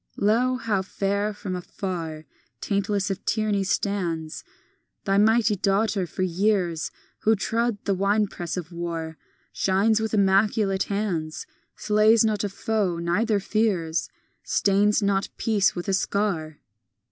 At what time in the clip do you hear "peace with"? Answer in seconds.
15.37-15.87